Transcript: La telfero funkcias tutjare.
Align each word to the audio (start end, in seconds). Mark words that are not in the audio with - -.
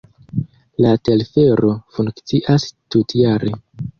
La 0.85 0.93
telfero 1.09 1.69
funkcias 1.97 2.65
tutjare. 2.97 3.53